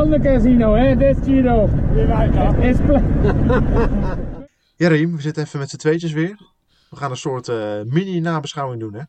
[0.00, 0.96] Grande casino, hè?
[0.96, 1.68] Dit Giro.
[2.60, 2.76] Is
[4.76, 6.36] Ja, Riem, we zitten even met z'n tweetjes weer.
[6.90, 9.02] We gaan een soort eh, mini-nabeschouwing doen, hè?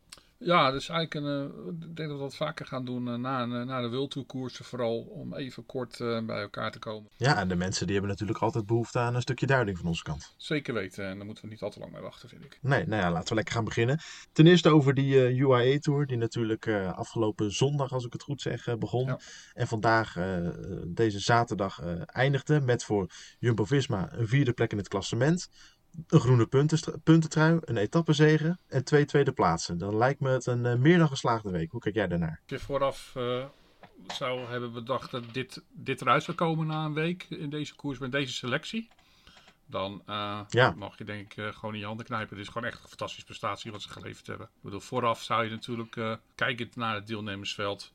[0.43, 3.41] Ja, dus eigenlijk een, eh, ik denk dat we dat vaker gaan doen eh, na,
[3.41, 4.99] eh, na de wildtourkoersen vooral.
[4.99, 7.09] Om even kort bij elkaar te komen.
[7.17, 10.03] Ja, en de mensen die hebben natuurlijk altijd behoefte aan een stukje duiding van onze
[10.03, 10.33] kant.
[10.37, 11.05] Zeker weten.
[11.05, 12.57] En daar moeten we niet al te lang mee wachten, vind ik.
[12.61, 13.99] Nee, nou ja, laten we lekker gaan beginnen.
[14.31, 18.77] Ten eerste over die eh, UAE-tour, die natuurlijk afgelopen zondag, als ik het goed zeg,
[18.77, 19.05] begon.
[19.05, 19.19] Ja.
[19.53, 20.17] En vandaag,
[20.87, 25.49] deze zaterdag, eindigde met voor Jumbo-Visma een vierde plek in het klassement.
[26.07, 29.77] Een groene puntenstru- puntentrui, een etappezege en twee tweede plaatsen.
[29.77, 31.71] Dan lijkt me het een eh, meer dan geslaagde week.
[31.71, 32.39] Hoe kijk jij daarnaar?
[32.41, 33.45] Als je vooraf eh,
[34.07, 37.99] zou hebben bedacht dat dit, dit eruit zou komen na een week in deze koers
[37.99, 38.89] met deze selectie.
[39.65, 40.73] Dan eh, Ja.
[40.77, 42.37] mag je denk ik gewoon in je handen knijpen.
[42.37, 44.45] Het is gewoon echt een fantastische prestatie wat ze geleverd hebben.
[44.47, 47.93] Ik bedoel, vooraf zou je natuurlijk, kijkend naar het deelnemersveld,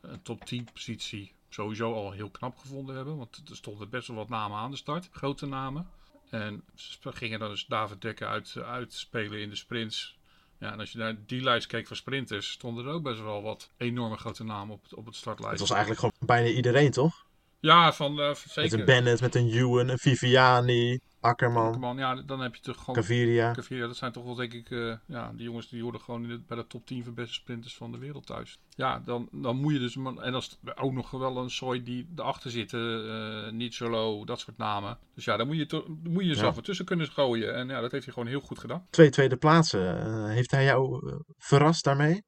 [0.00, 3.16] een top 10 positie sowieso al heel knap gevonden hebben.
[3.16, 5.08] Want er stonden best wel wat namen aan de start.
[5.12, 5.86] Grote namen.
[6.32, 10.18] En ze gingen dan dus David Dekker uit, uitspelen in de sprints.
[10.58, 13.42] Ja, en als je naar die lijst keek van sprinters, stonden er ook best wel
[13.42, 15.58] wat enorme grote namen op het, op het startlijst.
[15.58, 17.26] Het was eigenlijk gewoon bijna iedereen, toch?
[17.60, 18.78] Ja, van uh, Met zeker.
[18.78, 22.94] een Bennett, met een Ewan, een Viviani, Akkerman, Man, ja, dan heb je toch gewoon
[22.94, 23.52] Caviria.
[23.52, 26.28] Caviria, dat zijn toch wel denk ik, eh, ja, die jongens die horen gewoon in
[26.28, 28.58] de- bij de top 10 van beste sprinters van de wereld thuis.
[28.76, 32.50] Ja, dan, dan moet je dus, en als ook nog wel een sooi die erachter
[32.50, 33.08] zitten,
[33.46, 34.98] eh niet solo, dat soort namen.
[35.14, 36.56] Dus ja, dan moet je, to- moet je jezelf Ja.
[36.56, 37.54] ertussen kunnen gooien.
[37.54, 38.86] En ja, dat heeft hij gewoon heel goed gedaan.
[38.90, 39.98] Twee tweede plaatsen.
[39.98, 42.22] Eh, heeft hij jou verrast daarmee?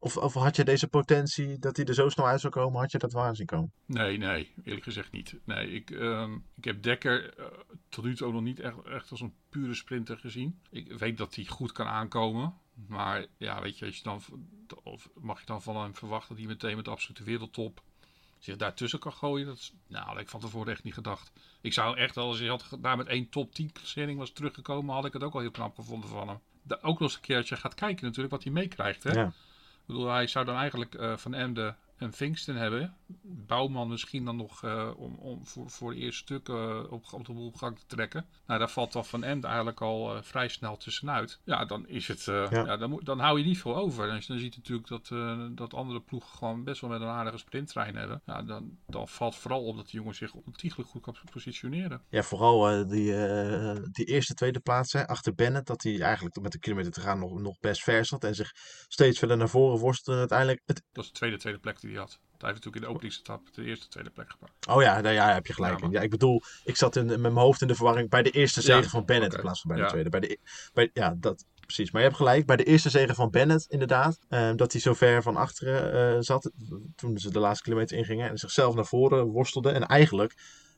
[0.00, 2.80] Of, of had je deze potentie dat hij er zo snel uit zou komen?
[2.80, 3.72] Had je dat waar zien komen?
[3.86, 5.34] Nee, nee, eerlijk gezegd niet.
[5.44, 7.46] Nee, ik, ehm, ik heb Dekker eh,
[7.88, 10.60] tot nu toe ook nog niet echt, echt als een pure sprinter gezien.
[10.70, 12.54] Ik weet dat hij goed kan aankomen.
[12.86, 14.20] Maar ja, weet je, als je dan,
[14.82, 17.82] of mag je dan van hem verwachten dat hij meteen met de absolute wereldtop
[18.38, 19.46] zich daartussen kan gooien?
[19.46, 21.32] Dat is, nou, dat had ik van tevoren echt niet gedacht.
[21.60, 25.04] Ik zou echt, als hij had daar met één top 10 klassering was teruggekomen, had
[25.04, 26.38] ik het ook al heel knap gevonden van hem.
[26.62, 29.02] Da- ook nog eens een keer als je gaat kijken natuurlijk wat hij meekrijgt.
[29.02, 29.10] Hè?
[29.12, 29.32] Ja.
[29.88, 32.94] Ik bedoel, hij zou dan eigenlijk eh, van Emden en Vingsten hebben.
[33.30, 37.26] Bouwman misschien dan nog eh, om, om voor, voor het eerste stuk eh, op, op
[37.26, 38.26] de boel op gang te trekken.
[38.46, 41.40] Nou, daar valt dan van Emden eigenlijk al eh, vrij snel tussenuit.
[41.44, 42.48] Ja, dan is het, Ja.
[42.50, 42.76] ja.
[42.76, 44.08] dan, dan hou je niet veel over.
[44.08, 45.08] En dan ziet natuurlijk dat,
[45.56, 48.22] dat andere ploegen gewoon best wel met een aardige sprinttrein hebben.
[48.26, 52.02] Ja, dan, dan valt vooral op dat die jongens zich ontiegelijk goed kan positioneren.
[52.08, 53.12] Ja, vooral die,
[53.90, 55.66] die eerste, tweede plaats hè, achter Bennett.
[55.66, 58.24] Dat hij eigenlijk met een kilometer te gaan nog, nog best ver zat.
[58.24, 58.52] En zich
[58.88, 60.18] steeds verder naar voren worstelde.
[60.18, 60.82] Uiteindelijk het...
[60.92, 62.20] Dat is de tweede, tweede plek die hij had.
[62.38, 64.66] Hij heeft natuurlijk in de openingsetap de eerste, tweede plek gepakt.
[64.68, 65.90] Oh ja, daar ja, heb je gelijk Ja, in.
[65.92, 68.60] Ja, ik bedoel, ik zat in, met mijn hoofd in de verwarring bij de eerste
[68.60, 69.90] zege Ja, van Bennett in plaats van bij de Ja.
[69.90, 70.10] tweede.
[70.10, 70.38] Bij de,
[70.72, 71.90] bij, ja, dat precies.
[71.90, 74.18] Maar je hebt gelijk, bij de eerste zege van Bennett inderdaad.
[74.28, 76.50] eh, dat hij zo ver van achteren eh, zat.
[76.96, 78.28] Toen ze de laatste kilometer ingingen.
[78.28, 79.70] En zichzelf naar voren worstelde.
[79.70, 80.34] En eigenlijk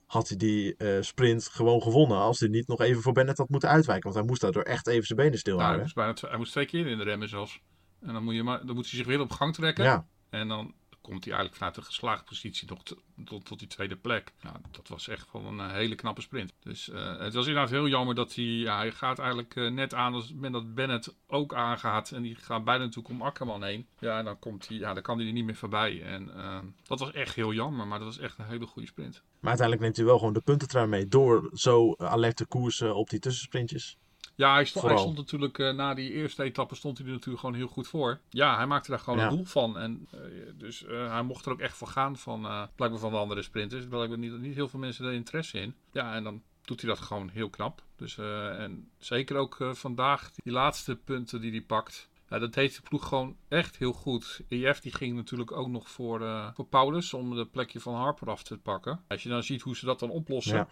[0.06, 2.18] had hij die eh, sprint gewoon gewonnen.
[2.18, 4.04] Als hij niet nog even voor Bennett had moeten uitwijken.
[4.04, 5.80] Want hij moest daardoor echt even zijn benen Nou, hij, stilhouden.
[5.82, 7.60] moest bijna hij moest twee keer in de remmen zelfs.
[8.00, 9.84] En dan moet, je maar, dan moet hij zich weer op gang trekken.
[9.84, 10.06] ja.
[10.30, 12.82] En dan komt hij eigenlijk vanuit een geslaagde positie nog
[13.24, 14.32] tot, tot die tweede plek.
[14.42, 16.52] Ja, dat was echt wel een eh, hele knappe sprint.
[16.62, 18.44] Dus eh, het was inderdaad heel jammer dat hij...
[18.44, 22.10] Ja, hij gaat eigenlijk eh, net aan als moment dat Bennett ook aangaat.
[22.10, 23.86] En die gaat bijna natuurlijk om Akkerman heen.
[23.98, 26.02] Ja, en dan, komt hij, ja, dan kan hij er niet meer voorbij.
[26.02, 27.86] En eh, dat was echt heel jammer.
[27.86, 29.22] Maar dat was echt een hele goede sprint.
[29.40, 31.08] Maar uiteindelijk neemt hij wel gewoon de puntentrui mee.
[31.08, 33.98] Door zo alert te koersen op die tussensprintjes.
[34.40, 37.40] Ja, hij stond, hij stond natuurlijk eh, na die eerste etappe stond hij er natuurlijk
[37.40, 38.20] gewoon heel goed voor.
[38.28, 39.28] Ja, hij maakte daar gewoon Ja.
[39.28, 39.78] een doel van.
[39.78, 40.20] En, eh,
[40.58, 42.40] dus eh, hij mocht er ook echt voor gaan van
[42.76, 43.86] blijkbaar van de andere sprinters.
[43.86, 45.74] Blijkbaar niet, niet heel veel mensen er interesse in.
[45.92, 47.82] Ja, en dan doet hij dat gewoon heel knap.
[47.96, 52.08] Dus, en zeker ook vandaag, die laatste punten die hij pakt.
[52.28, 54.40] Ja, dat deed de ploeg gewoon echt heel goed.
[54.48, 58.42] EF die ging natuurlijk ook nog voor, voor Paulus om de plekje van Harper af
[58.42, 59.00] te pakken.
[59.08, 60.56] Als je dan ziet hoe ze dat dan oplossen.
[60.56, 60.68] Ja.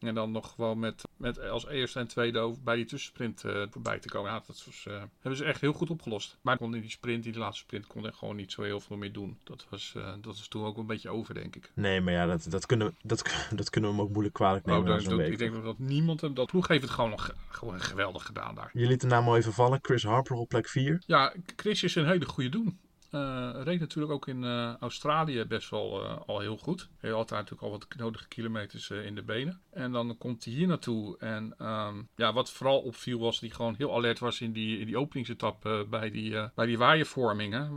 [0.00, 3.98] En dan nog gewoon met, met als eerste en tweede bij die tussensprint eh, voorbij
[3.98, 4.30] te komen.
[4.30, 6.36] Ja, dat was, eh, hebben ze echt heel goed opgelost.
[6.40, 8.80] Maar kon in die sprint, in die laatste sprint, kon er gewoon niet zo heel
[8.80, 9.38] veel meer doen.
[9.44, 11.70] Dat was, eh, dat was toen ook een beetje over, denk ik.
[11.74, 14.82] Nee, maar ja, dat, dat, kunnen, dat, dat kunnen we hem ook moeilijk kwalijk nemen.
[14.82, 15.32] Oh, dat- dat- week.
[15.32, 16.34] ik denk dat niemand hem...
[16.34, 18.70] Dat ploeg heeft het gewoon nog gewoon geweldig gedaan daar.
[18.72, 19.78] Je liet de naam al even vallen.
[19.82, 21.02] Chris Harper op plek 4.
[21.06, 22.78] Ja, Chris is een hele goede doen.
[23.10, 26.88] Eh, reed natuurlijk ook in eh, Australië best wel eh, al heel goed.
[26.98, 29.60] Hij had altijd natuurlijk al wat nodige kilometers in de benen.
[29.70, 31.18] En dan komt hij hier naartoe.
[31.18, 34.86] En ehm, ja, wat vooral opviel was hij gewoon heel alert was in die, in
[34.86, 37.68] die openingsetap bij, die, bij die waaiervorming.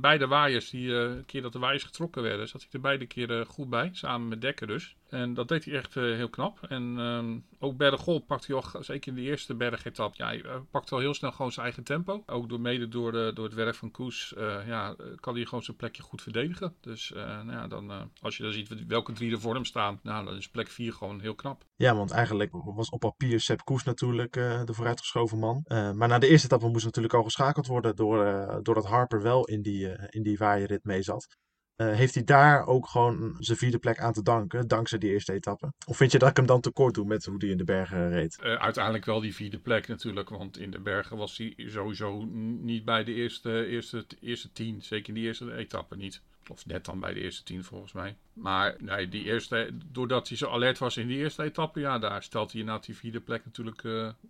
[0.00, 3.46] Beide waaiers, die eh, keer dat de waaiers getrokken werden, zat hij er beide keren
[3.46, 3.90] goed bij.
[3.92, 4.96] Samen met Dekker dus.
[5.08, 6.58] En dat deed hij echt eh, heel knap.
[6.68, 10.56] En ehm, ook bergop pakte hij al, zeker in de eerste bergetap, ja, hij eh,
[10.70, 12.22] pakte al heel snel gewoon zijn eigen tempo.
[12.26, 14.34] Ook door, mede door, de, door het werk van Koes,
[14.66, 16.74] ja, kan hij gewoon zijn plekje goed verdedigen.
[16.80, 20.24] Dus nou ja, dan, als je dan ziet welke drie er voor hem staan, nou,
[20.24, 21.64] dan is plek 4 gewoon heel knap.
[21.76, 25.64] Ja, want eigenlijk was op papier Sepp Koes natuurlijk de vooruitgeschoven man.
[25.68, 29.62] Maar na de eerste etappe moest natuurlijk al geschakeld worden door, doordat Harper wel in
[29.78, 31.38] eh, in die waaierrit mee zat.
[31.80, 35.32] Eh, heeft hij daar ook gewoon zijn vierde plek aan te danken, dankzij die eerste
[35.32, 35.72] etappe?
[35.86, 38.10] Of vind je dat ik hem dan tekort doe met hoe hij in de bergen
[38.10, 38.38] reed?
[38.42, 42.24] Eh, uiteindelijk wel die vierde plek natuurlijk, want in de bergen was hij sowieso
[42.60, 44.82] niet bij de eerste, eerste, eerste tien.
[44.82, 46.22] Zeker in die eerste etappe niet.
[46.48, 48.16] Of net dan bij de eerste tien volgens mij.
[48.32, 52.22] Maar nee, die eerste, doordat hij zo alert was in die eerste etappe, ja, daar
[52.22, 53.82] stelt hij inderdaad die vierde plek natuurlijk.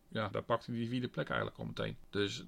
[0.09, 1.97] ja, daar pakt hij die vierde plek eigenlijk al meteen.
[2.11, 2.45] Dus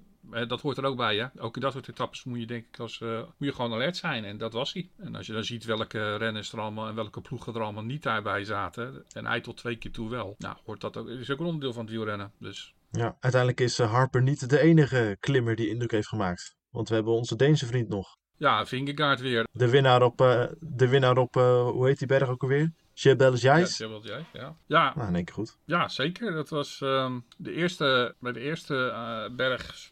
[0.47, 1.27] dat hoort er ook bij, hè.
[1.41, 3.97] Ook in dat soort etappes moet je denk ik als, eh, moet je gewoon alert
[3.97, 4.25] zijn.
[4.25, 4.89] En dat was hij.
[4.97, 8.03] En als je dan ziet welke renners er allemaal en welke ploegen er allemaal niet
[8.03, 9.03] daarbij zaten.
[9.13, 10.35] En hij tot twee keer toe wel.
[10.37, 12.31] Nou, hoort dat ook, is ook een onderdeel van het wielrennen.
[12.39, 16.55] Dus Ja, uiteindelijk is eh, Harper niet de enige klimmer die indruk heeft gemaakt.
[16.69, 18.15] Want we hebben onze Deense vriend nog.
[18.37, 19.47] ja, Vingegaard weer.
[19.51, 22.71] De winnaar op, eh, de winnaar op eh, hoe heet die berg ook alweer?
[22.93, 23.77] Jebel Ja, Jais?
[23.77, 24.25] wilde jij.
[24.33, 25.57] Ja, ja, Nou, in één keer goed.
[25.65, 26.31] ja zeker.
[26.31, 29.91] Dat was ehm, de eerste, bij de eerste eh, berg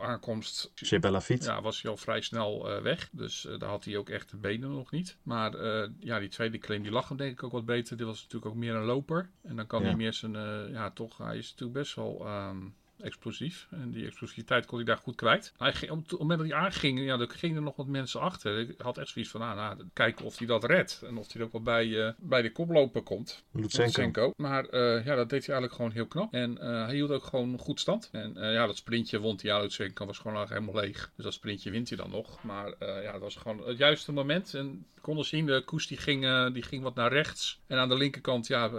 [0.00, 0.72] aankomst.
[0.74, 1.46] Jebel Lafitte.
[1.46, 3.08] Ja, was hij al vrij snel eh, weg.
[3.12, 5.16] Dus eh, daar had hij ook echt de benen nog niet.
[5.22, 7.96] Maar eh, ja, die tweede claim die lag hem denk ik ook wat beter.
[7.96, 9.30] Dit was natuurlijk ook meer een loper.
[9.42, 9.86] En dan kan Ja.
[9.86, 10.32] hij meer zijn...
[10.72, 12.26] ja, toch, hij is natuurlijk best wel...
[12.26, 12.58] ehm,
[13.02, 13.66] explosief.
[13.70, 15.52] En die explosiviteit kon hij daar goed kwijt.
[15.58, 18.20] Hij ging, op het moment dat hij aanging, ja, er gingen er nog wat mensen
[18.20, 18.58] achter.
[18.58, 21.02] Ik had echt zoiets van, ah, nou, kijken of hij dat redt.
[21.06, 23.44] En of hij er ook wel bij, eh, bij de koploper komt.
[23.50, 24.32] Lutsenko.
[24.36, 26.32] Maar eh, ja, dat deed hij eigenlijk gewoon heel knap.
[26.32, 28.08] En eh, hij hield ook gewoon goed stand.
[28.12, 29.50] En ja, dat sprintje won hij.
[29.50, 31.10] Ja, Lutsenko was gewoon helemaal leeg.
[31.16, 32.42] Dus dat sprintje wint hij dan nog.
[32.42, 34.54] Maar ja, dat was gewoon het juiste moment.
[34.54, 37.60] En we konden zien, de koers die ging, die ging wat naar rechts.
[37.66, 38.70] En aan de linkerkant, ja,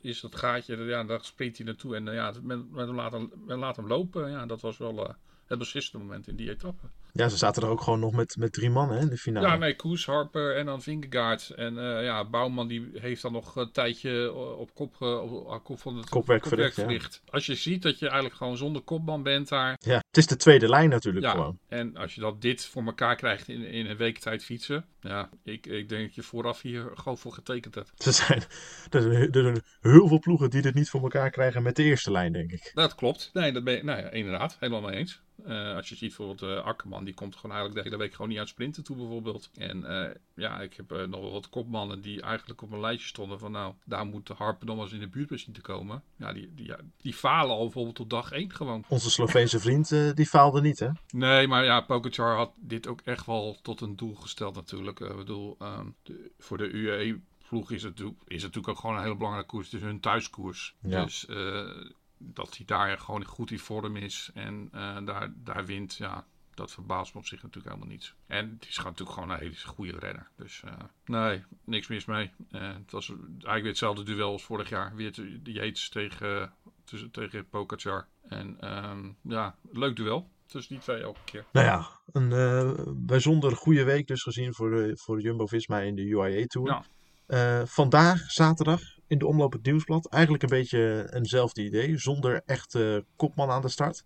[0.00, 0.76] is dat gaatje.
[0.76, 1.96] Ja, daar sprint hij naartoe.
[1.96, 4.30] En ja, men, men, laat hem, men laat hem lopen.
[4.30, 5.14] Ja, dat was wel eh,
[5.46, 6.86] het beslissende moment in die etappe.
[7.12, 9.46] Ja, ze zaten er ook gewoon nog met, met drie mannen hè, in de finale.
[9.46, 11.50] Ja, nee, Koes, Harper en dan Vingegaard.
[11.50, 15.78] En eh, ja, Bouwman die heeft dan nog een tijdje op kop, op, op kop
[15.78, 16.82] van het Kopwerk verricht, ja.
[16.82, 17.22] verricht.
[17.26, 19.78] Als je ziet dat je eigenlijk gewoon zonder kopman bent daar.
[19.80, 21.58] Ja, het is de tweede lijn natuurlijk Ja, gewoon.
[21.68, 24.84] en als je dat dit voor elkaar krijgt in, in een week tijd fietsen.
[25.04, 28.04] Ja, ik, ik denk dat je vooraf hier gewoon voor getekend hebt.
[28.04, 28.42] Er zijn,
[28.90, 31.82] er, zijn, er zijn heel veel ploegen die dit niet voor elkaar krijgen met de
[31.82, 32.70] eerste lijn, denk ik.
[32.74, 33.30] Dat klopt.
[33.32, 34.56] Nee, dat ben je, nou ja, inderdaad.
[34.60, 35.22] Helemaal mee eens.
[35.44, 38.28] Eh, als je ziet bijvoorbeeld eh Akkerman, die komt gewoon eigenlijk de hele week gewoon
[38.28, 39.50] niet uit sprinten toe bijvoorbeeld.
[39.54, 43.38] En eh, ja, ik heb nog wel wat kopmannen die eigenlijk op een lijstje stonden
[43.38, 46.02] van nou, daar moet de Harper nog eens in de buurt bij zien te komen.
[46.16, 48.84] Ja, die, die, ja, die falen al bijvoorbeeld tot dag 1 gewoon.
[48.88, 50.88] Onze Sloveense vriend, die faalde niet, hè?
[51.10, 54.93] Nee, maar ja, Pogacar had dit ook echt wel tot een doel gesteld natuurlijk.
[55.00, 58.78] Eh, Ik bedoel, ehm, de- voor de UAE ploeg is het, is het natuurlijk ook
[58.78, 59.70] gewoon een hele belangrijke koers.
[59.70, 60.74] Het is hun thuiskoers.
[60.80, 61.02] Ja.
[61.04, 61.70] Dus eh,
[62.18, 66.72] dat hij daar gewoon goed in vorm is en eh, daar, daar wint, ja, dat
[66.72, 68.14] verbaast me op zich natuurlijk helemaal niets.
[68.26, 70.28] En het is gewoon natuurlijk gewoon een hele goede renner.
[70.36, 70.72] Dus eh,
[71.04, 72.30] nee, niks mis mee.
[72.50, 74.94] Eh, het was eigenlijk weer hetzelfde duel als vorig jaar.
[74.94, 76.52] Weer de Yates tegen,
[76.84, 78.06] tussen, tegen Pogacar.
[78.28, 80.30] En ehm, ja, leuk duel.
[80.46, 81.44] Tussen die twee elke keer.
[81.52, 86.02] Nou ja, een eh, bijzonder goede week dus gezien voor, de, voor Jumbo-Visma in de
[86.02, 86.86] UAE Tour.
[87.26, 90.08] Eh, vandaag, zaterdag, in de omloop het nieuwsblad.
[90.08, 94.04] Eigenlijk een beetje eenzelfde idee, zonder echte kopman aan de start.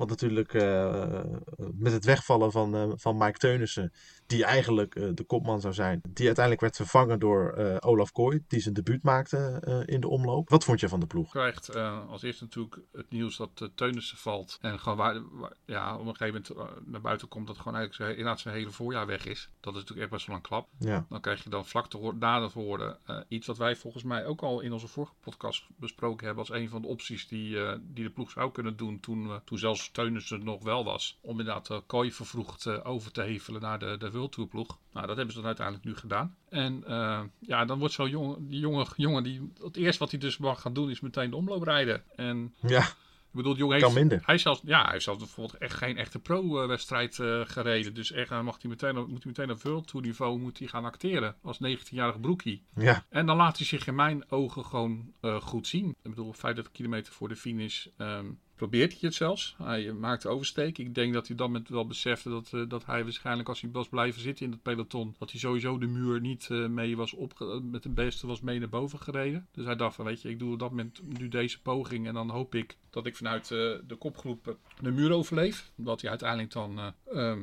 [0.00, 1.20] Want natuurlijk eh,
[1.56, 3.92] met het wegvallen van, eh, van Mike Teunissen,
[4.30, 8.44] die eigenlijk eh, de kopman zou zijn, die uiteindelijk werd vervangen door eh, Olaf Kooi,
[8.48, 10.48] die zijn debuut maakte eh, in de omloop.
[10.48, 11.30] Wat vond je van de ploeg?
[11.30, 11.74] krijgt
[12.08, 14.58] als eerste natuurlijk het nieuws dat Teunissen valt.
[14.60, 18.04] En gewoon waar, waar- ja, op een gegeven moment naar buiten komt dat gewoon eigenlijk
[18.04, 19.48] zijn, inderdaad zijn hele voorjaar weg is.
[19.60, 20.68] Dat is natuurlijk echt best wel een klap.
[20.78, 24.26] Ja, Dan krijg je dan vlak te na te horen iets wat wij volgens mij
[24.26, 28.04] ook al in onze vorige podcast besproken hebben als een van de opties die, die
[28.04, 31.18] de ploeg zou kunnen doen toen, toen zelfs Teunissen nog wel was.
[31.20, 34.78] Om inderdaad Kooi vervroegd over te hevelen naar de, de World Tour ploeg.
[34.92, 36.36] Nou, dat hebben ze dan uiteindelijk nu gedaan.
[36.48, 40.20] En eh, ja, dan wordt zo'n jongen, die jongen, jongen die, het eerste wat hij
[40.20, 42.02] dus mag gaan doen is meteen de omloop rijden.
[42.16, 42.84] En ja
[43.30, 44.22] ik bedoel, jongen Kan heeft, minder.
[44.26, 47.94] Hij zelfs, ja, hij heeft zelfs bijvoorbeeld echt geen echte pro-wedstrijd eh, gereden.
[47.94, 50.68] Dus echt, dan mag hij meteen, moet hij meteen op World Tour niveau moet hij
[50.68, 51.36] gaan acteren.
[51.42, 52.62] Als 19-jarig broekie.
[52.74, 55.88] ja, En dan laat hij zich in mijn ogen gewoon eh, goed zien.
[55.88, 57.86] Ik bedoel, 50 kilometer voor de finish.
[57.96, 58.26] ehm,
[58.60, 59.54] probeert hij het zelfs.
[59.62, 60.78] Hij maakt oversteek.
[60.78, 63.70] Ik denk dat hij dan met wel besefte dat, eh, dat hij waarschijnlijk als hij
[63.70, 67.12] was blijven zitten in het peloton, dat hij sowieso de muur niet eh, mee was
[67.14, 69.46] opge met de beste was mee naar boven gereden.
[69.52, 72.14] Dus hij dacht van weet je, ik doe op dat moment nu deze poging en
[72.14, 75.72] dan hoop ik dat ik vanuit eh, de kopgroep eh, de muur overleef.
[75.74, 77.40] Wat hij uiteindelijk dan eh, ehm,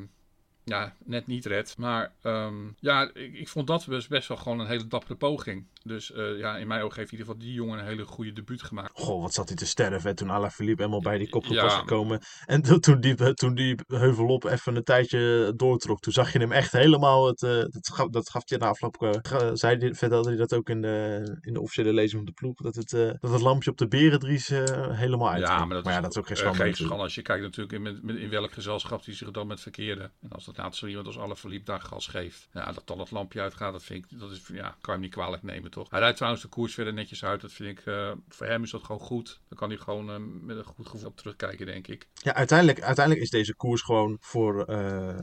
[0.64, 1.76] ja, net niet redt.
[1.76, 5.66] Maar ehm, ja, ik, ik vond dat best, best wel gewoon een hele dappere poging.
[5.88, 8.32] Dus eh, ja, in mijn ogen heeft in ieder geval die jongen een hele goede
[8.32, 8.90] debuut gemaakt.
[8.94, 10.10] Goh, wat zat hij te sterven.
[10.10, 11.62] En toen Alaphilippe helemaal bij die kopgroep Ja.
[11.62, 12.20] was gekomen.
[12.46, 16.00] En to- toen die, toen die heuvelop even een tijdje doortrok.
[16.00, 17.26] Toen zag je hem echt helemaal.
[17.26, 18.96] Het, eh, dat, gaf, dat gaf hij na afloop.
[19.22, 22.54] ga- zei vertelde hij dat ook in de, in de officiële lezing van de ploeg.
[22.56, 22.90] Dat het,
[23.20, 25.40] dat het lampje op de Berendries helemaal uit.
[25.46, 26.58] Ja, maar dat, ja, dat is ook geen schande.
[26.58, 29.46] geen schande als je kijkt natuurlijk in, met- met- in welk gezelschap die zich dan
[29.46, 30.10] met verkeerde.
[30.22, 32.48] En als dat laatst zo iemand als verliep daar gas geeft.
[32.52, 35.00] Ja, dat dan het lampje uitgaat, dat vind ik, dat is, ja, kan je hem
[35.00, 35.90] niet kwalijk nemen toch.
[35.90, 37.40] Hij rijdt trouwens de koers verder netjes uit.
[37.40, 39.40] Dat vind ik, eh, voor hem is dat gewoon goed.
[39.48, 42.08] Dan kan hij gewoon eh, met een goed gevoel op terugkijken, denk ik.
[42.14, 45.18] Ja, uiteindelijk, uiteindelijk is deze koers gewoon voor, eh,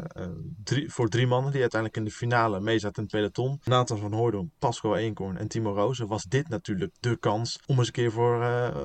[0.63, 3.59] drie, voor drie mannen die uiteindelijk in de finale mee zaten in het peloton.
[3.63, 7.87] Nathan van Hooydonk, Pasco Eenkorn en Timo Rozen was dit natuurlijk de kans om eens
[7.87, 8.39] een keer voor,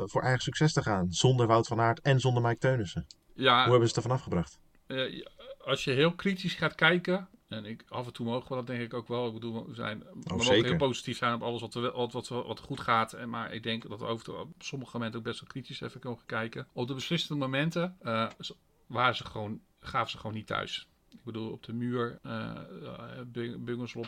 [0.09, 1.13] voor eigen succes te gaan.
[1.13, 3.07] Zonder Wout van Aert en zonder Mike Teunissen.
[3.35, 4.59] Ja, Hoe hebben ze het ervan afgebracht?
[5.59, 8.81] Als je heel kritisch gaat kijken, en ik, af en toe mogen we dat denk
[8.81, 9.27] ik ook wel.
[9.27, 10.65] Ik bedoel, we, zijn, we mogen zeker.
[10.65, 13.13] heel positief zijn op alles wat, er, wat, wat, wat goed gaat.
[13.13, 16.01] En, maar ik denk dat we over op sommige momenten ook best wel kritisch even
[16.01, 16.67] kunnen kijken.
[16.73, 18.29] Op de beslissende momenten eh,
[18.87, 20.89] waren ze gewoon, gaven ze gewoon niet thuis.
[21.13, 22.53] Ik bedoel, op de muur, uh,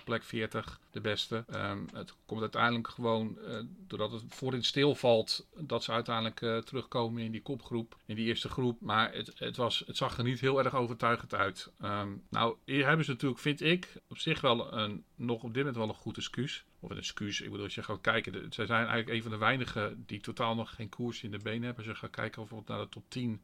[0.05, 1.45] plek 40, de beste.
[1.49, 7.33] Ehm, het komt uiteindelijk gewoon, eh, doordat het voorin stilvalt, dat ze uiteindelijk terugkomen in
[7.33, 8.81] die kopgroep, in die eerste groep.
[8.81, 11.73] Maar het, het, was, het zag er niet heel erg overtuigend uit.
[11.81, 15.57] Ehm, nou, hier hebben ze natuurlijk, vind ik, op zich wel een, nog op dit
[15.57, 16.65] moment wel een goed excuus.
[16.81, 19.37] Of een excuus, ik bedoel, als je gaat kijken, zij zijn eigenlijk een van de
[19.37, 21.85] weinigen die totaal nog geen koers in de benen hebben.
[21.85, 23.41] Als je gaat kijken bijvoorbeeld naar de top 10 heeft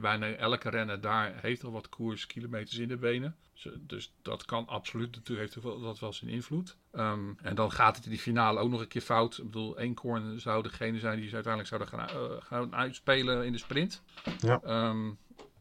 [0.00, 3.36] bijna elke renner daar heeft al wat koers, kilometers in de benen.
[3.78, 6.76] Dus, dat kan absoluut, natuurlijk heeft dat wel zijn invloed.
[6.92, 9.38] Um, en dan gaat het in die finale ook nog een keer fout.
[9.38, 13.52] Ik bedoel, Eenkorn zou degene zijn die ze uiteindelijk zouden gaan, uh, gaan uitspelen in
[13.52, 14.02] de sprint.
[14.38, 14.88] Ja.
[14.88, 15.18] Um,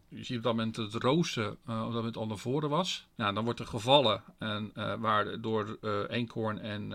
[0.07, 3.07] je ziet op dat moment dat Rozen uh, op dat moment al naar voren was.
[3.15, 6.91] Nou, dan wordt er gevallen en, uh, waar door uh, Eenkorn en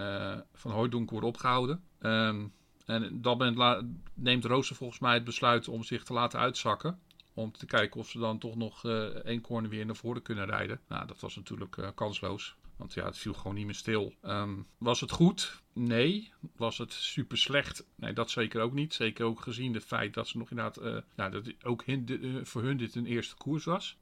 [0.54, 1.82] Van Hooydonk wordt opgehouden.
[2.00, 2.52] Um,
[2.86, 6.98] en op dat moment neemt Rozen volgens mij het besluit om zich te laten uitzakken
[7.38, 10.46] om te kijken of ze dan toch nog uh, één corner weer naar voren kunnen
[10.46, 10.80] rijden.
[10.88, 12.56] Nou, dat was natuurlijk uh, kansloos.
[12.76, 14.14] Want ja, het viel gewoon niet meer stil.
[14.22, 15.62] Um, was het goed?
[15.72, 16.32] Nee.
[16.56, 17.86] Was het super slecht?
[17.94, 18.94] Nee, dat zeker ook niet.
[18.94, 20.82] Zeker ook gezien het feit dat ze nog inderdaad...
[20.82, 21.84] Uh, nou, dat ook
[22.42, 23.98] voor hun dit een eerste koers was.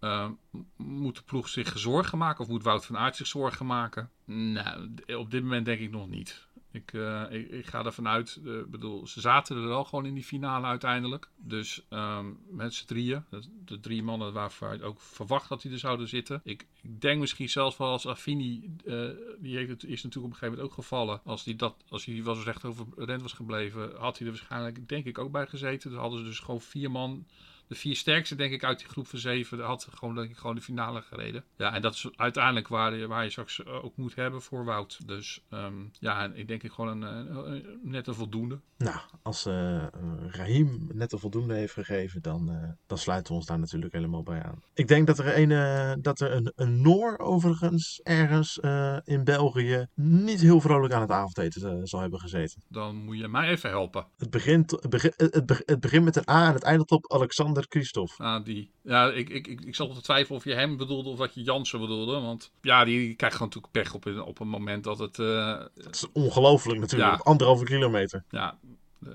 [0.77, 2.45] moet de ploeg zich zorgen maken?
[2.45, 4.11] Of moet Wout van Aert zich zorgen maken?
[4.25, 6.47] Nou, op dit moment denk ik nog niet.
[6.77, 10.15] Ik, uh, ik, ik, ga ervan uit, uh, bedoel, ze zaten er wel gewoon in
[10.15, 11.29] die finale uiteindelijk.
[11.37, 13.25] Dus um, met z'n drieën,
[13.65, 16.41] de, drie mannen waarvan ik ook verwacht dat die er zouden zitten.
[16.45, 20.33] Ik, ik denk misschien zelfs wel als Affini, uh, die heeft is natuurlijk op een
[20.33, 21.21] gegeven moment ook gevallen.
[21.25, 24.89] Als hij dat, als hij was recht over rent was gebleven, had hij er waarschijnlijk
[24.89, 25.91] denk ik ook bij gezeten.
[25.91, 27.27] Dan hadden ze dus gewoon vier man
[27.69, 30.55] de vier sterkste, denk ik, uit die groep van zeven had gewoon, denk ik, gewoon
[30.55, 31.45] de finale gereden.
[31.57, 35.07] Ja, en dat is uiteindelijk waar, je, waar je straks ook moet hebben voor Wout.
[35.07, 38.61] Dus um, ja, ik denk ik gewoon een, een, een, net een voldoende.
[38.79, 39.87] Nou, als uh,
[40.31, 44.23] Rahim net een voldoende heeft gegeven, dan, uh, dan sluiten we ons daar natuurlijk helemaal
[44.23, 44.63] bij aan.
[44.75, 48.59] Ik denk dat er een, uh, dat er een, een Noor overigens ergens
[49.05, 52.63] in België niet heel vrolijk aan het avondeten zal hebben gezeten.
[52.69, 54.07] Dan moet je mij even helpen.
[54.17, 57.56] Het begint, het, begint, het, het begint met een A en het eindigt op Alexander
[57.69, 58.23] Christophe.
[58.23, 58.71] Ah, die.
[58.83, 61.43] Ja, ik, ik, ik, ik zat te twijfelen of je hem bedoelde of dat je
[61.43, 62.21] Jansen bedoelde.
[62.21, 65.19] Want ja, die krijgt gewoon natuurlijk pech op, op een moment dat het...
[65.19, 67.21] Uh, het is ongelooflijk natuurlijk, ja.
[67.23, 68.25] anderhalve kilometer.
[68.31, 68.59] Ja,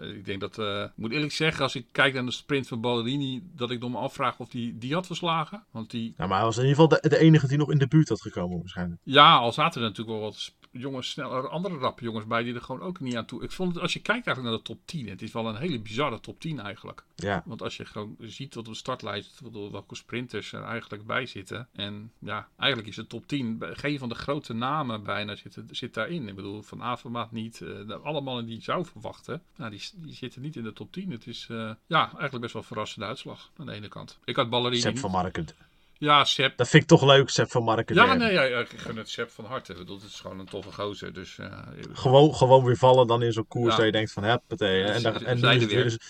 [0.02, 2.82] ik denk dat, uh, ik moet eerlijk zeggen, als ik kijk naar de sprint van
[2.82, 5.64] Ballerini, dat ik dan me afvraag of die die had verslagen.
[5.72, 6.14] Want die...
[6.18, 8.10] Ja, maar hij was in ieder geval de, de enige die nog in de buurt
[8.10, 9.02] had gekomen waarschijnlijk.
[9.04, 12.62] Ja, al zaten er natuurlijk wel wat jongens, sneller, andere rappe jongens bij die er
[12.62, 13.44] gewoon ook niet aan toe.
[13.44, 15.56] Ik vond het, als je kijkt eigenlijk naar de top 10, het is wel een
[15.56, 17.04] hele bizarre top 10 eigenlijk.
[17.16, 17.44] Ja.
[17.46, 21.68] Want als je gewoon ziet tot de startlijst welke sprinters er eigenlijk bij zitten.
[21.72, 25.94] En ja, eigenlijk is de top 10, geen van de grote namen bijna zit, zit
[25.94, 26.28] daarin.
[26.28, 30.14] Ik bedoel, Van Avermaat niet, uh, alle mannen die je zou verwachten, nou, die, die
[30.14, 31.12] zitten niet in de top 10.
[31.12, 34.20] Het is uh, ja, eigenlijk best wel verrassende uitslag aan de ene kant.
[34.26, 35.48] Ik had Ballerini Sepp van Marken.
[36.02, 36.58] Ja, Sepp.
[36.58, 37.96] Dat vind ik toch leuk, Sepp van Marken.
[37.96, 39.72] Ja, nee, ja, ik gun het Sepp van harte.
[39.72, 41.14] Ik bedoel, het is gewoon een toffe gozer.
[41.14, 41.58] Dus, uh,
[41.94, 43.76] gewoon, gewoon weer vallen dan in zo'n koers ja.
[43.76, 44.84] dat je denkt van, huppatee.
[44.84, 46.02] En, daar, en nu is het weer.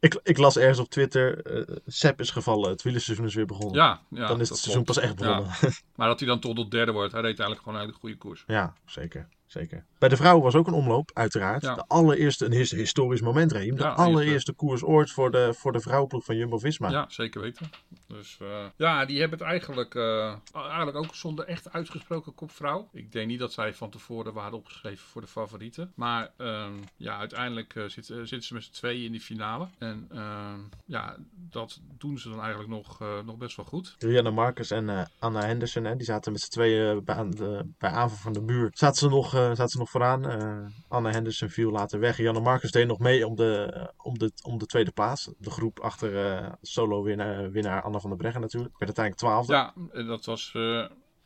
[0.00, 3.76] Ik, ik las ergens op Twitter, uh, Sepp is gevallen, het wielerseizoen is weer begonnen.
[3.76, 5.00] Ja, ja Dan is het seizoen klopt.
[5.00, 5.50] pas echt begonnen.
[5.60, 5.68] Ja.
[5.94, 8.16] Maar dat hij dan tot de derde wordt, hij reed eigenlijk gewoon een hele goede
[8.16, 8.44] koers.
[8.46, 9.28] Ja, zeker.
[9.46, 9.84] zeker.
[10.00, 11.62] Bij de vrouwen was ook een omloop, uiteraard.
[11.62, 11.74] Ja.
[11.74, 13.76] De allereerste, een his- historisch moment, Reem.
[13.76, 16.90] De Ja, allereerste koers ooit voor de, voor de vrouwenploeg van Jumbo-Visma.
[16.90, 17.70] Ja, zeker weten.
[18.06, 22.88] Dus eh, ja, die hebben het eigenlijk, eh, eigenlijk ook zonder echt uitgesproken kopvrouw.
[22.92, 25.92] Ik denk niet dat zij van tevoren waren opgeschreven voor de favorieten.
[25.94, 29.68] Maar ehm, ja, uiteindelijk eh, zit- eh, zitten ze met z'n tweeën in die finale.
[29.78, 31.16] En ehm, ja,
[31.50, 33.94] dat doen ze dan eigenlijk nog, eh, nog best wel goed.
[33.98, 37.64] Rianne Marcus en eh, Anna Henderson, hè, die zaten met z'n tweeën bij, aan de,
[37.78, 38.70] bij aanval van de muur.
[38.72, 40.28] Zaten ze nog, eh, zaten ze nog vooraan.
[40.30, 42.16] Eh, Anna Henderson viel later weg.
[42.16, 45.30] Rianne Marcus deed nog mee om de, om de, om de tweede plaats.
[45.38, 48.78] De groep achter eh, solo-winnaar winnaar Anna van der Breggen natuurlijk.
[48.78, 49.52] Werd uiteindelijk twaalfde.
[49.52, 50.62] Ja, dat was, eh,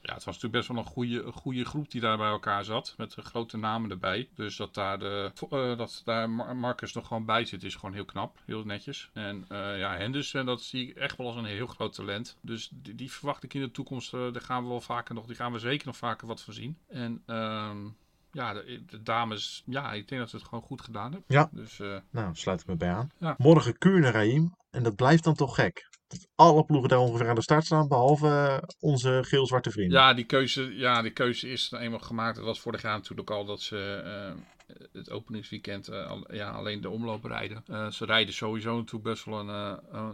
[0.00, 2.94] ja, het was natuurlijk best wel een goede, goede groep die daar bij elkaar zat.
[2.96, 4.28] Met eh, grote namen erbij.
[4.34, 7.94] Dus dat daar, de, eh, dat daar Mar- Marcus nog gewoon bij zit, is gewoon
[7.94, 8.38] heel knap.
[8.46, 9.10] Heel netjes.
[9.12, 12.36] En eh, ja, Henderson, dat zie ik echt wel als een heel groot talent.
[12.40, 14.14] Dus die, die verwacht ik in de toekomst.
[14.14, 16.54] eh, daar gaan we wel vaker nog, die gaan we zeker nog vaker wat van
[16.54, 16.78] zien.
[16.88, 17.86] En ehm,
[18.34, 21.24] ja, de, de dames, ja, ik denk dat ze het gewoon goed gedaan hebben.
[21.26, 21.48] Ja.
[21.52, 23.10] Dus eh, Nou, sluit ik me bij aan.
[23.18, 23.34] Ja.
[23.38, 24.54] Morgen Kuurne, Raim.
[24.70, 25.88] En dat blijft dan toch gek.
[26.06, 29.98] Dat alle ploegen daar ongeveer aan de start staan, behalve eh, onze geel-zwarte vrienden.
[29.98, 32.36] Ja, die keuze, ja, die keuze is eenmaal gemaakt.
[32.36, 34.42] Het was vorig jaar natuurlijk al dat ze eh,
[34.92, 37.62] het openingsweekend eh, ja, alleen de omloop rijden.
[37.66, 40.08] Eh, ze rijden sowieso natuurlijk best wel een, eh,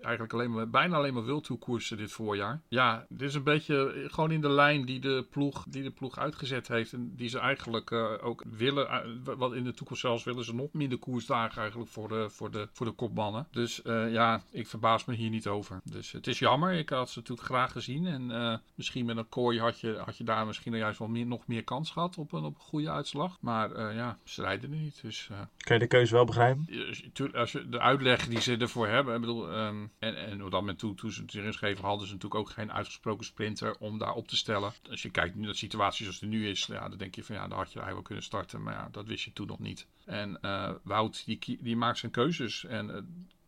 [0.00, 2.62] eigenlijk alleen maar, bijna alleen maar wildtoekoersen dit voorjaar.
[2.68, 6.18] Ja, dit is een beetje gewoon in de lijn die de ploeg, die de ploeg
[6.18, 6.92] uitgezet heeft.
[6.92, 9.22] En die ze eigenlijk ook willen.
[9.24, 12.68] wat in de toekomst zelfs willen ze nog minder koersdagen eigenlijk voor de, voor de,
[12.72, 13.48] voor de kopmannen.
[13.50, 15.80] Dus ja, ik verbaas me hier niet over.
[15.84, 16.72] Dus het is jammer.
[16.72, 18.06] Ik had ze natuurlijk graag gezien.
[18.06, 21.46] En misschien met een kooi had je, had je daar misschien juist wel meer, nog
[21.46, 23.38] meer kans gehad op een, op een goede uitslag.
[23.40, 25.02] Maar eh, ja, ze rijden er niet.
[25.02, 26.66] Dus eh, Kan je de keuze wel begrijpen?
[27.12, 30.50] tuurlijk, als je de uitleg die ze ervoor hebben, ik bedoel, ehm, en, en op
[30.50, 33.76] dat moment toe, toen ze het erin schreven, hadden ze natuurlijk ook geen uitgesproken sprinter
[33.78, 34.72] om daar op te stellen.
[34.90, 37.34] Als je kijkt naar de situatie zoals die nu is, ja, dan denk je van
[37.34, 39.58] ja, dan had je eigenlijk wel kunnen starten, maar ja, dat wist je toen nog
[39.58, 39.86] niet.
[40.04, 43.02] En eh, Wout, die, die maakt zijn keuzes en eh,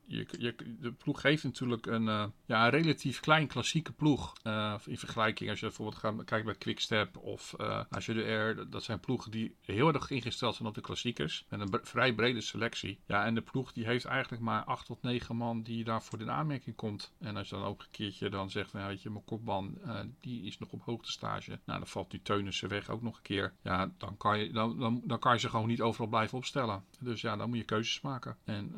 [0.07, 4.33] je, je, de ploeg geeft natuurlijk een, eh, ja, een relatief klein klassieke ploeg.
[4.43, 8.71] Eh, in vergelijking als je bijvoorbeeld gaat kijken bij Quickstep of uh, als je Air.
[8.71, 11.45] Dat zijn ploegen die heel erg ingesteld zijn op de klassiekers.
[11.49, 12.99] Met een vrij brede selectie.
[13.07, 16.31] Ja, en de ploeg die heeft eigenlijk maar 8 tot 9 man die daarvoor in
[16.31, 17.13] aanmerking komt.
[17.21, 19.79] En als je dan ook een keertje dan zegt, nou, weet je, mijn kopman
[20.21, 21.59] die is nog op hoogtestage.
[21.65, 23.53] Nou, dan valt nu Teunissen weg ook nog een keer.
[23.63, 26.85] Ja, dan kan, je, dan, dan, kan je ze gewoon niet overal blijven opstellen.
[27.01, 28.37] Dus ja, dan moet je keuzes maken.
[28.45, 28.73] En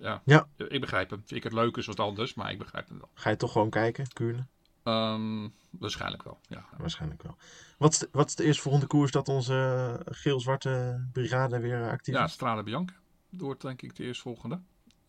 [0.00, 1.18] ja, ja, ik begrijp hem.
[1.18, 3.10] Vind ik het leuk is wat anders, maar ik begrijp hem wel.
[3.14, 4.46] Ga je toch gewoon kijken, Kuurne?
[4.84, 6.64] Um, waarschijnlijk wel, ja.
[6.78, 7.36] Waarschijnlijk wel.
[7.78, 12.20] Wat is de, wat is de eerstvolgende koers dat onze geel-zwarte brigade weer actief is?
[12.20, 12.94] Ja, Strade Bianca.
[13.30, 14.60] Wordt denk ik de eerstvolgende.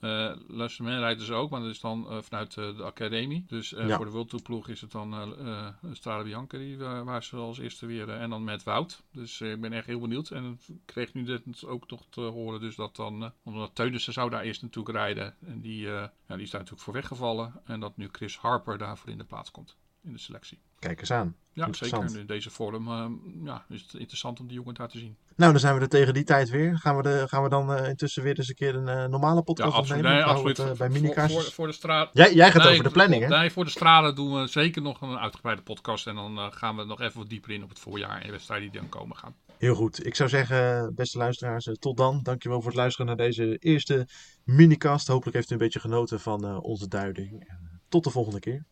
[0.02, 3.46] Uh, Luisterman rijdt dus ook, maar dat is dan uh, vanuit uh, de academie.
[3.48, 3.96] Dus ja.
[3.96, 7.86] voor de World ploeg is het dan uh, Strade Bianca die, waar ze als eerste
[7.86, 8.10] weer...
[8.10, 9.04] en dan met Wout.
[9.12, 10.30] Dus ik ben echt heel benieuwd.
[10.30, 13.34] En ik kreeg nu dit ook nog te horen dus dat dan...
[13.44, 15.36] omdat Teunissen zou daar eerst natuurlijk rijden.
[15.46, 17.62] En die, ja, die is daar natuurlijk voor weggevallen.
[17.66, 19.78] En dat nu Chris Harper daarvoor in de plaats komt.
[20.08, 20.60] In de selectie.
[20.80, 21.36] Kijk eens aan.
[21.54, 22.18] Ja, zeker.
[22.20, 23.06] In deze vorm uh,
[23.44, 25.18] ja, is het interessant om die jongen daar te zien.
[25.36, 26.78] Nou, dan zijn we er tegen die tijd weer.
[26.78, 29.42] Gaan we, de, gaan we dan uh, intussen weer eens een keer een uh, normale
[29.42, 30.26] podcast ja, absoluut, opnemen?
[30.26, 30.58] Nee, absoluut.
[30.58, 31.34] Het, bij minicars.
[31.34, 32.10] Voor, voor, voor, de straat.
[32.14, 33.30] Jij, jij gaat nee, over de planning, hè?
[33.30, 36.08] Nee, voor de stralen doen we zeker nog een uitgebreide podcast.
[36.08, 38.80] En dan gaan we nog even wat dieper in op het voorjaar en wedstrijden die
[38.80, 39.36] dan komen gaan.
[39.58, 40.06] Heel goed.
[40.06, 42.20] Ik zou zeggen, beste luisteraars, tot dan.
[42.24, 44.08] Dankjewel voor het luisteren naar deze eerste
[44.44, 45.08] minicast.
[45.08, 47.52] Hopelijk heeft u een beetje genoten van onze duiding.
[47.90, 48.66] Tot de volgende keer.